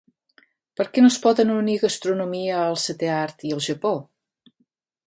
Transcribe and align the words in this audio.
Per 0.79 0.87
què 0.95 1.03
no 1.05 1.11
es 1.13 1.17
poden 1.25 1.53
unir 1.57 1.75
gastronomia, 1.83 2.65
el 2.73 2.79
setè 2.87 3.13
art 3.19 3.47
i 3.51 3.57
el 3.59 3.65
Japó? 3.71 3.95